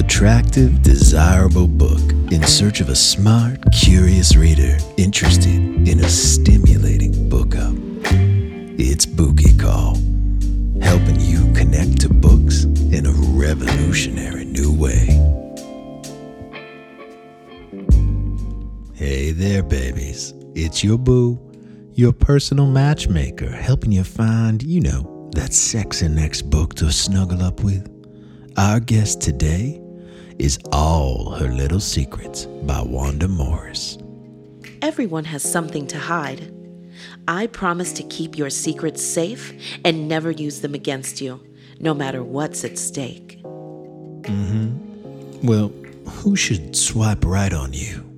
attractive, 0.00 0.80
desirable 0.82 1.68
book 1.68 2.00
in 2.32 2.42
search 2.44 2.80
of 2.80 2.88
a 2.88 2.96
smart, 2.96 3.60
curious 3.70 4.34
reader 4.34 4.78
interested 4.96 5.86
in 5.86 6.00
a 6.00 6.08
stimulating 6.08 7.28
book 7.28 7.54
up. 7.54 7.74
It's 8.78 9.04
Bookie 9.04 9.54
Call, 9.58 9.96
helping 10.80 11.20
you 11.20 11.52
connect 11.52 12.00
to 12.00 12.08
books 12.08 12.64
in 12.64 13.04
a 13.04 13.12
revolutionary 13.12 14.46
new 14.46 14.72
way. 14.72 15.04
Hey 18.94 19.32
there, 19.32 19.62
babies. 19.62 20.32
It's 20.54 20.82
your 20.82 20.96
boo, 20.96 21.38
your 21.92 22.14
personal 22.14 22.66
matchmaker, 22.66 23.50
helping 23.50 23.92
you 23.92 24.04
find, 24.04 24.62
you 24.62 24.80
know, 24.80 25.30
that 25.34 25.52
sexy 25.52 26.08
next 26.08 26.48
book 26.48 26.74
to 26.76 26.90
snuggle 26.90 27.42
up 27.42 27.62
with. 27.62 27.86
Our 28.56 28.80
guest 28.80 29.20
today 29.20 29.80
is 30.40 30.58
All 30.72 31.32
Her 31.32 31.48
Little 31.48 31.80
Secrets 31.80 32.46
by 32.46 32.80
Wanda 32.80 33.28
Morris. 33.28 33.98
Everyone 34.80 35.24
has 35.24 35.42
something 35.42 35.86
to 35.88 35.98
hide. 35.98 36.50
I 37.28 37.46
promise 37.46 37.92
to 37.92 38.02
keep 38.04 38.38
your 38.38 38.48
secrets 38.48 39.04
safe 39.04 39.52
and 39.84 40.08
never 40.08 40.30
use 40.30 40.62
them 40.62 40.74
against 40.74 41.20
you, 41.20 41.44
no 41.78 41.92
matter 41.92 42.24
what's 42.24 42.64
at 42.64 42.78
stake. 42.78 43.42
Mm 43.42 44.48
hmm. 44.48 45.46
Well, 45.46 45.68
who 46.06 46.36
should 46.36 46.74
swipe 46.74 47.26
right 47.26 47.52
on 47.52 47.74
you? 47.74 48.09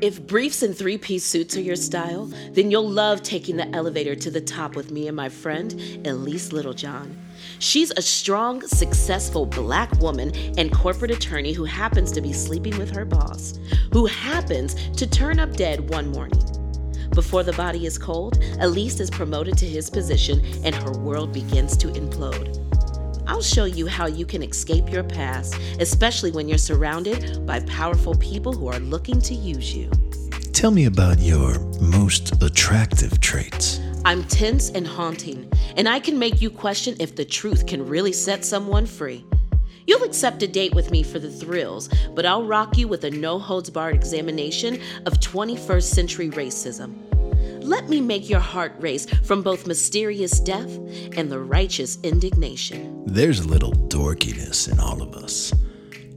If 0.00 0.24
briefs 0.28 0.62
and 0.62 0.76
three 0.76 0.96
piece 0.96 1.24
suits 1.24 1.56
are 1.56 1.60
your 1.60 1.74
style, 1.74 2.26
then 2.52 2.70
you'll 2.70 2.88
love 2.88 3.20
taking 3.24 3.56
the 3.56 3.68
elevator 3.74 4.14
to 4.14 4.30
the 4.30 4.40
top 4.40 4.76
with 4.76 4.92
me 4.92 5.08
and 5.08 5.16
my 5.16 5.28
friend, 5.28 5.72
Elise 6.06 6.52
Littlejohn. 6.52 7.18
She's 7.58 7.90
a 7.90 8.02
strong, 8.02 8.62
successful 8.62 9.44
black 9.44 9.90
woman 10.00 10.32
and 10.56 10.72
corporate 10.72 11.10
attorney 11.10 11.52
who 11.52 11.64
happens 11.64 12.12
to 12.12 12.20
be 12.20 12.32
sleeping 12.32 12.78
with 12.78 12.94
her 12.94 13.04
boss, 13.04 13.58
who 13.92 14.06
happens 14.06 14.76
to 14.92 15.04
turn 15.04 15.40
up 15.40 15.56
dead 15.56 15.90
one 15.90 16.12
morning. 16.12 16.44
Before 17.10 17.42
the 17.42 17.54
body 17.54 17.84
is 17.84 17.98
cold, 17.98 18.38
Elise 18.60 19.00
is 19.00 19.10
promoted 19.10 19.58
to 19.58 19.66
his 19.66 19.90
position 19.90 20.40
and 20.62 20.76
her 20.76 20.92
world 20.92 21.32
begins 21.32 21.76
to 21.78 21.88
implode. 21.88 22.67
I'll 23.28 23.42
show 23.42 23.66
you 23.66 23.86
how 23.86 24.06
you 24.06 24.24
can 24.24 24.42
escape 24.42 24.90
your 24.90 25.04
past, 25.04 25.54
especially 25.80 26.30
when 26.30 26.48
you're 26.48 26.56
surrounded 26.56 27.46
by 27.46 27.60
powerful 27.60 28.14
people 28.14 28.54
who 28.54 28.68
are 28.68 28.80
looking 28.80 29.20
to 29.20 29.34
use 29.34 29.76
you. 29.76 29.90
Tell 30.54 30.70
me 30.70 30.86
about 30.86 31.18
your 31.18 31.60
most 31.78 32.42
attractive 32.42 33.20
traits. 33.20 33.80
I'm 34.06 34.24
tense 34.24 34.70
and 34.70 34.86
haunting, 34.86 35.52
and 35.76 35.86
I 35.86 36.00
can 36.00 36.18
make 36.18 36.40
you 36.40 36.48
question 36.48 36.96
if 37.00 37.16
the 37.16 37.24
truth 37.24 37.66
can 37.66 37.86
really 37.86 38.12
set 38.12 38.46
someone 38.46 38.86
free. 38.86 39.26
You'll 39.86 40.04
accept 40.04 40.42
a 40.42 40.48
date 40.48 40.74
with 40.74 40.90
me 40.90 41.02
for 41.02 41.18
the 41.18 41.30
thrills, 41.30 41.90
but 42.14 42.24
I'll 42.24 42.44
rock 42.44 42.78
you 42.78 42.88
with 42.88 43.04
a 43.04 43.10
no 43.10 43.38
holds 43.38 43.68
barred 43.68 43.94
examination 43.94 44.80
of 45.04 45.20
21st 45.20 45.82
century 45.82 46.30
racism. 46.30 47.07
Let 47.68 47.90
me 47.90 48.00
make 48.00 48.30
your 48.30 48.40
heart 48.40 48.72
race 48.80 49.04
from 49.24 49.42
both 49.42 49.66
mysterious 49.66 50.40
death 50.40 50.74
and 51.18 51.30
the 51.30 51.38
righteous 51.38 51.98
indignation. 52.02 53.02
There's 53.04 53.40
a 53.40 53.46
little 53.46 53.72
dorkiness 53.72 54.72
in 54.72 54.80
all 54.80 55.02
of 55.02 55.14
us. 55.14 55.52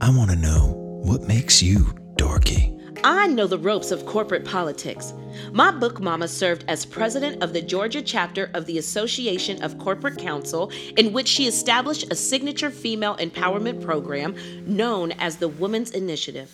I 0.00 0.08
want 0.16 0.30
to 0.30 0.36
know 0.36 0.72
what 1.04 1.28
makes 1.28 1.62
you 1.62 1.94
dorky. 2.16 2.72
I 3.04 3.26
know 3.26 3.46
the 3.46 3.58
ropes 3.58 3.90
of 3.90 4.06
corporate 4.06 4.46
politics. 4.46 5.12
My 5.52 5.70
book 5.70 6.00
mama 6.00 6.26
served 6.26 6.64
as 6.68 6.86
president 6.86 7.42
of 7.42 7.52
the 7.52 7.60
Georgia 7.60 8.00
chapter 8.00 8.50
of 8.54 8.64
the 8.64 8.78
Association 8.78 9.62
of 9.62 9.76
Corporate 9.76 10.16
Counsel, 10.16 10.72
in 10.96 11.12
which 11.12 11.28
she 11.28 11.46
established 11.46 12.10
a 12.10 12.16
signature 12.16 12.70
female 12.70 13.16
empowerment 13.16 13.82
program 13.82 14.34
known 14.64 15.12
as 15.12 15.36
the 15.36 15.48
Women's 15.48 15.90
Initiative. 15.90 16.50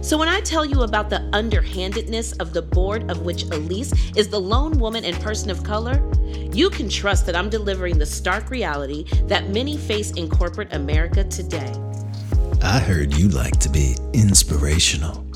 So 0.00 0.16
when 0.16 0.28
I 0.28 0.40
tell 0.40 0.64
you 0.64 0.82
about 0.82 1.10
the 1.10 1.28
underhandedness 1.32 2.32
of 2.34 2.52
the 2.52 2.62
board 2.62 3.10
of 3.10 3.22
which 3.22 3.42
Elise 3.44 3.92
is 4.16 4.28
the 4.28 4.40
lone 4.40 4.78
woman 4.78 5.04
and 5.04 5.20
person 5.20 5.50
of 5.50 5.64
color, 5.64 6.00
you 6.52 6.70
can 6.70 6.88
trust 6.88 7.26
that 7.26 7.34
I'm 7.34 7.50
delivering 7.50 7.98
the 7.98 8.06
stark 8.06 8.50
reality 8.50 9.04
that 9.24 9.50
many 9.50 9.76
face 9.76 10.12
in 10.12 10.30
corporate 10.30 10.72
America 10.72 11.24
today. 11.24 11.72
I 12.62 12.78
heard 12.78 13.12
you 13.14 13.28
like 13.28 13.58
to 13.60 13.68
be 13.68 13.96
inspirational. 14.12 15.26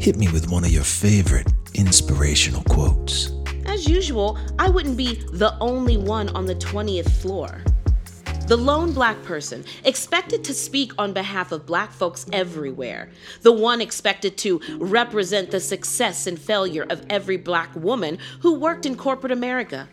Hit 0.00 0.16
me 0.16 0.28
with 0.32 0.50
one 0.50 0.64
of 0.64 0.70
your 0.70 0.84
favorite 0.84 1.46
inspirational 1.74 2.62
quotes. 2.64 3.30
As 3.66 3.88
usual, 3.88 4.38
I 4.58 4.68
wouldn't 4.68 4.96
be 4.96 5.22
the 5.32 5.56
only 5.60 5.96
one 5.96 6.28
on 6.30 6.46
the 6.46 6.56
20th 6.56 7.10
floor. 7.20 7.62
The 8.52 8.58
lone 8.58 8.92
black 8.92 9.22
person, 9.22 9.64
expected 9.82 10.44
to 10.44 10.52
speak 10.52 10.92
on 10.98 11.14
behalf 11.14 11.52
of 11.52 11.64
black 11.64 11.90
folks 11.90 12.26
everywhere. 12.34 13.08
The 13.40 13.50
one 13.50 13.80
expected 13.80 14.36
to 14.44 14.60
represent 14.76 15.50
the 15.50 15.58
success 15.58 16.26
and 16.26 16.38
failure 16.38 16.84
of 16.90 17.02
every 17.08 17.38
black 17.38 17.74
woman 17.74 18.18
who 18.40 18.60
worked 18.60 18.84
in 18.84 18.94
corporate 18.94 19.32
America. 19.32 19.88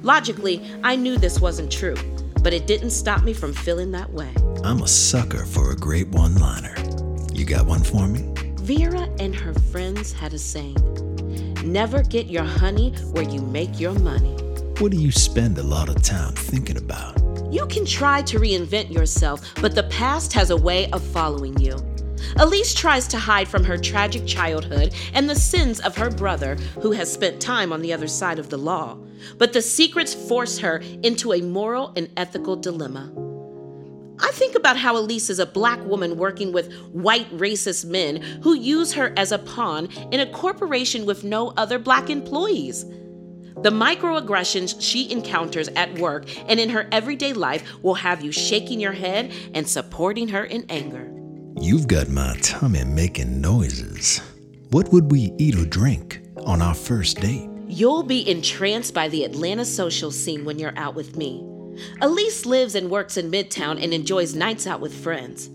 Logically, 0.00 0.64
I 0.84 0.94
knew 0.94 1.16
this 1.18 1.40
wasn't 1.40 1.72
true, 1.72 1.96
but 2.44 2.52
it 2.52 2.68
didn't 2.68 2.90
stop 2.90 3.24
me 3.24 3.32
from 3.32 3.52
feeling 3.52 3.90
that 3.90 4.12
way. 4.12 4.32
I'm 4.62 4.82
a 4.82 4.86
sucker 4.86 5.44
for 5.44 5.72
a 5.72 5.76
great 5.76 6.06
one 6.10 6.36
liner. 6.36 6.76
You 7.32 7.44
got 7.44 7.66
one 7.66 7.82
for 7.82 8.06
me? 8.06 8.32
Vera 8.58 9.08
and 9.18 9.34
her 9.34 9.54
friends 9.72 10.12
had 10.12 10.32
a 10.32 10.38
saying 10.38 10.76
Never 11.64 12.04
get 12.04 12.28
your 12.28 12.44
honey 12.44 12.92
where 13.10 13.24
you 13.24 13.40
make 13.40 13.80
your 13.80 13.94
money. 13.94 14.36
What 14.78 14.92
do 14.92 14.98
you 14.98 15.10
spend 15.10 15.58
a 15.58 15.64
lot 15.64 15.88
of 15.88 16.00
time 16.04 16.34
thinking 16.34 16.76
about? 16.76 17.21
You 17.52 17.66
can 17.66 17.84
try 17.84 18.22
to 18.22 18.40
reinvent 18.40 18.90
yourself, 18.90 19.54
but 19.60 19.74
the 19.74 19.82
past 19.82 20.32
has 20.32 20.48
a 20.48 20.56
way 20.56 20.90
of 20.90 21.04
following 21.08 21.60
you. 21.60 21.76
Elise 22.36 22.72
tries 22.72 23.06
to 23.08 23.18
hide 23.18 23.46
from 23.46 23.62
her 23.62 23.76
tragic 23.76 24.26
childhood 24.26 24.94
and 25.12 25.28
the 25.28 25.34
sins 25.34 25.78
of 25.80 25.94
her 25.98 26.08
brother, 26.08 26.54
who 26.80 26.92
has 26.92 27.12
spent 27.12 27.42
time 27.42 27.70
on 27.70 27.82
the 27.82 27.92
other 27.92 28.08
side 28.08 28.38
of 28.38 28.48
the 28.48 28.56
law. 28.56 28.96
But 29.36 29.52
the 29.52 29.60
secrets 29.60 30.14
force 30.14 30.60
her 30.60 30.78
into 31.02 31.34
a 31.34 31.42
moral 31.42 31.92
and 31.94 32.08
ethical 32.16 32.56
dilemma. 32.56 33.12
I 34.18 34.30
think 34.30 34.54
about 34.54 34.78
how 34.78 34.96
Elise 34.96 35.28
is 35.28 35.38
a 35.38 35.44
black 35.44 35.84
woman 35.84 36.16
working 36.16 36.54
with 36.54 36.72
white 36.92 37.30
racist 37.36 37.84
men 37.84 38.22
who 38.42 38.54
use 38.54 38.94
her 38.94 39.12
as 39.18 39.30
a 39.30 39.38
pawn 39.38 39.90
in 40.10 40.20
a 40.20 40.32
corporation 40.32 41.04
with 41.04 41.22
no 41.22 41.52
other 41.58 41.78
black 41.78 42.08
employees. 42.08 42.86
The 43.56 43.70
microaggressions 43.70 44.76
she 44.80 45.10
encounters 45.10 45.68
at 45.68 45.98
work 45.98 46.24
and 46.48 46.58
in 46.58 46.70
her 46.70 46.88
everyday 46.90 47.32
life 47.32 47.62
will 47.82 47.94
have 47.94 48.22
you 48.22 48.32
shaking 48.32 48.80
your 48.80 48.92
head 48.92 49.32
and 49.54 49.68
supporting 49.68 50.28
her 50.28 50.44
in 50.44 50.64
anger. 50.68 51.12
You've 51.60 51.86
got 51.86 52.08
my 52.08 52.36
tummy 52.40 52.84
making 52.84 53.40
noises. 53.40 54.20
What 54.70 54.92
would 54.92 55.10
we 55.10 55.32
eat 55.38 55.56
or 55.56 55.66
drink 55.66 56.22
on 56.46 56.62
our 56.62 56.74
first 56.74 57.20
date? 57.20 57.48
You'll 57.68 58.02
be 58.02 58.28
entranced 58.28 58.94
by 58.94 59.08
the 59.08 59.24
Atlanta 59.24 59.64
social 59.64 60.10
scene 60.10 60.44
when 60.44 60.58
you're 60.58 60.76
out 60.76 60.94
with 60.94 61.16
me. 61.16 61.46
Elise 62.00 62.46
lives 62.46 62.74
and 62.74 62.90
works 62.90 63.16
in 63.16 63.30
Midtown 63.30 63.82
and 63.82 63.94
enjoys 63.94 64.34
nights 64.34 64.66
out 64.66 64.80
with 64.80 64.94
friends. 64.94 65.50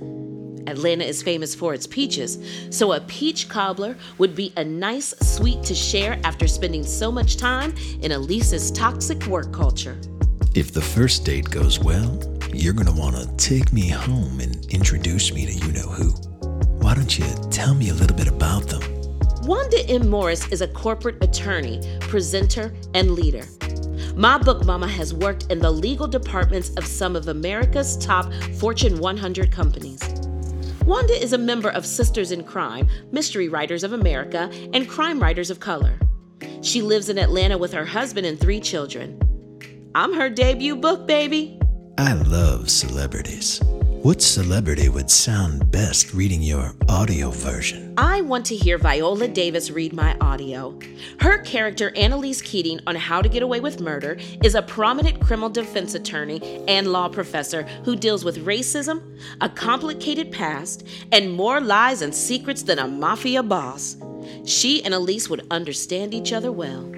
Atlanta 0.68 1.06
is 1.06 1.24
famous 1.24 1.56
for 1.56 1.74
its 1.74 1.88
peaches, 1.88 2.38
so 2.70 2.92
a 2.92 3.00
peach 3.02 3.48
cobbler 3.48 3.98
would 4.18 4.36
be 4.36 4.54
a 4.58 4.64
nice 4.64 5.14
sweet 5.22 5.64
to 5.64 5.74
share 5.74 6.20
after 6.24 6.48
spending 6.48 6.84
so 6.84 7.12
much 7.12 7.38
time 7.38 7.74
in 8.02 8.12
Elise's 8.12 8.70
toxic 8.72 9.26
work 9.28 9.52
culture. 9.54 9.98
If 10.54 10.74
the 10.74 10.82
first 10.82 11.24
date 11.24 11.50
goes 11.50 11.80
well, 11.80 12.20
you're 12.54 12.74
gonna 12.74 12.92
wanna 12.92 13.26
take 13.38 13.72
me 13.72 13.88
home 13.88 14.40
and 14.40 14.66
introduce 14.66 15.34
me 15.34 15.46
to 15.46 15.54
you 15.54 15.72
know 15.72 15.88
who. 15.88 16.12
Why 16.82 16.96
don't 16.96 17.18
you 17.18 17.26
tell 17.50 17.74
me 17.74 17.90
a 17.90 17.94
little 17.94 18.18
bit 18.18 18.28
about 18.28 18.68
them? 18.68 18.82
Wanda 19.44 19.80
M. 19.90 20.10
Morris 20.10 20.48
is 20.50 20.62
a 20.62 20.68
corporate 20.68 21.24
attorney, 21.24 21.82
presenter, 22.02 22.74
and 22.94 23.12
leader. 23.12 23.46
My 24.16 24.38
book 24.38 24.66
mama 24.66 24.88
has 24.88 25.14
worked 25.14 25.46
in 25.52 25.60
the 25.60 25.72
legal 25.72 26.08
departments 26.08 26.72
of 26.72 26.86
some 26.86 27.16
of 27.16 27.28
America's 27.28 27.96
top 27.98 28.34
Fortune 28.60 29.00
100 29.00 29.52
companies. 29.52 30.02
Wanda 30.88 31.22
is 31.22 31.34
a 31.34 31.38
member 31.38 31.68
of 31.68 31.86
Sisters 31.86 32.32
in 32.32 32.46
Crime, 32.46 32.88
Mystery 33.12 33.50
Writers 33.50 33.84
of 33.84 33.92
America, 33.92 34.50
and 34.72 34.88
Crime 34.88 35.20
Writers 35.20 35.50
of 35.50 35.60
Color. 35.60 36.00
She 36.62 36.82
lives 36.82 37.10
in 37.10 37.18
Atlanta 37.18 37.58
with 37.58 37.74
her 37.74 37.84
husband 37.84 38.26
and 38.26 38.40
three 38.40 38.62
children. 38.62 39.20
I'm 39.96 40.14
her 40.14 40.30
debut 40.30 40.78
book, 40.78 41.06
baby. 41.06 41.60
I 41.98 42.14
love 42.14 42.70
celebrities. 42.70 43.62
What 44.04 44.22
celebrity 44.22 44.90
would 44.90 45.10
sound 45.10 45.72
best 45.72 46.14
reading 46.14 46.42
your 46.42 46.76
audio 46.88 47.32
version? 47.32 47.96
I 47.98 48.22
want 48.22 48.46
to 48.46 48.56
hear 48.56 48.78
Viola 48.78 49.28
Davis 49.28 49.72
read 49.72 49.92
my 49.92 50.16
audio. 50.22 50.80
Her 51.20 51.40
character, 51.40 51.92
Annalise 51.96 52.42
Keating, 52.42 52.80
on 52.86 52.96
How 52.96 53.24
to 53.24 53.28
Get 53.28 53.42
Away 53.42 53.60
with 53.60 53.82
Murder, 53.82 54.18
is 54.44 54.54
a 54.54 54.62
prominent 54.62 55.20
criminal 55.20 55.50
defense 55.50 55.96
attorney 55.96 56.64
and 56.68 56.92
law 56.94 57.10
professor 57.10 57.64
who 57.84 57.96
deals 57.96 58.24
with 58.24 58.46
racism, 58.46 59.02
a 59.42 59.50
complicated 59.50 60.32
past, 60.32 60.88
and 61.12 61.34
more 61.34 61.60
lies 61.60 62.04
and 62.04 62.14
secrets 62.14 62.62
than 62.62 62.80
a 62.80 62.88
mafia 62.88 63.42
boss. 63.42 63.98
She 64.46 64.84
and 64.86 64.94
Elise 64.94 65.28
would 65.28 65.48
understand 65.50 66.14
each 66.14 66.34
other 66.34 66.52
well. 66.52 66.90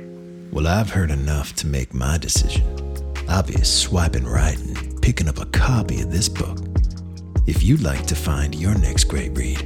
Well, 0.52 0.68
I've 0.68 0.90
heard 0.90 1.12
enough 1.12 1.56
to 1.56 1.68
make 1.68 1.94
my 1.94 2.18
decision. 2.18 2.66
I'll 3.30 3.44
be 3.44 3.54
swiping 3.64 4.26
right 4.26 4.58
and 4.58 5.02
picking 5.02 5.30
up 5.30 5.40
a 5.40 5.46
copy 5.46 6.02
of 6.02 6.12
this 6.12 6.28
book. 6.28 6.69
If 7.48 7.64
you'd 7.64 7.82
like 7.82 8.06
to 8.08 8.16
find 8.16 8.54
your 8.54 8.78
next 8.78 9.06
great 9.06 9.36
read, 9.38 9.58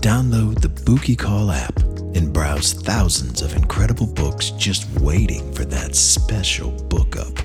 download 0.00 0.60
the 0.60 0.68
Bookie 0.68 1.16
Call 1.16 1.50
app 1.50 1.78
and 2.14 2.32
browse 2.32 2.72
thousands 2.72 3.40
of 3.42 3.54
incredible 3.54 4.06
books 4.06 4.50
just 4.50 4.88
waiting 5.00 5.52
for 5.52 5.64
that 5.66 5.94
special 5.94 6.72
book 6.88 7.16
up. 7.16 7.38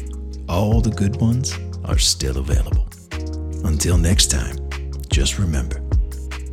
All 0.50 0.82
the 0.82 0.90
good 0.90 1.18
ones 1.18 1.58
are 1.86 2.00
still 2.00 2.38
available. 2.38 2.88
Until 3.64 3.98
next 3.98 4.32
time, 4.32 4.58
just 5.10 5.38
remember 5.38 5.82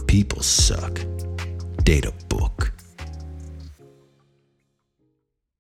people 0.07 0.43
suck. 0.43 1.01
Data 1.85 2.13
book. 2.29 2.62